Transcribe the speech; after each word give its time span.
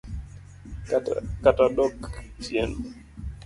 Kata 1.43 1.65
dok 1.75 1.95
chien. 2.43 2.71